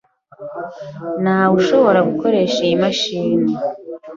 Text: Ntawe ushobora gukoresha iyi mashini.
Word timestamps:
Ntawe 1.21 1.53
ushobora 1.59 1.99
gukoresha 2.09 2.57
iyi 2.67 2.75
mashini. 2.83 3.51